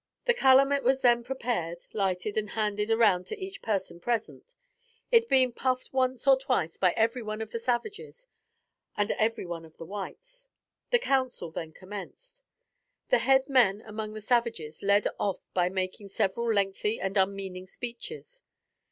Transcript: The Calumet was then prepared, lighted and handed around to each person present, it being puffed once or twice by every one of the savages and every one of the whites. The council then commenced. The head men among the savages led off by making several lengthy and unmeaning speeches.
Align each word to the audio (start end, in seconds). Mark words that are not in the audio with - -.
The 0.25 0.33
Calumet 0.33 0.81
was 0.81 1.03
then 1.03 1.23
prepared, 1.23 1.85
lighted 1.93 2.35
and 2.35 2.49
handed 2.49 2.89
around 2.89 3.27
to 3.27 3.37
each 3.37 3.61
person 3.61 3.99
present, 3.99 4.55
it 5.11 5.29
being 5.29 5.51
puffed 5.51 5.93
once 5.93 6.25
or 6.25 6.39
twice 6.39 6.75
by 6.75 6.93
every 6.93 7.21
one 7.21 7.39
of 7.39 7.51
the 7.51 7.59
savages 7.59 8.25
and 8.97 9.11
every 9.11 9.45
one 9.45 9.63
of 9.63 9.77
the 9.77 9.85
whites. 9.85 10.49
The 10.89 10.97
council 10.97 11.51
then 11.51 11.71
commenced. 11.71 12.41
The 13.09 13.19
head 13.19 13.47
men 13.47 13.83
among 13.85 14.13
the 14.13 14.21
savages 14.21 14.81
led 14.81 15.05
off 15.19 15.37
by 15.53 15.69
making 15.69 16.09
several 16.09 16.51
lengthy 16.51 16.99
and 16.99 17.15
unmeaning 17.15 17.67
speeches. 17.67 18.41